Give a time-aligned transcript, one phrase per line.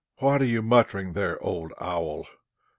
[0.17, 2.25] "What are you muttering there, old owl?"